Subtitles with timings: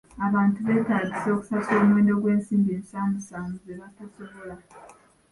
[0.27, 4.55] Abantu betaagisa okusasula omuwendo gw'ensimbi ensaamusaamu ze batasobola.